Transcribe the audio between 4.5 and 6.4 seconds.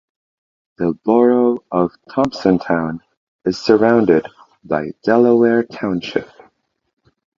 by Delaware Township.